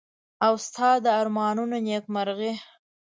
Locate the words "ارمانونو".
1.21-1.75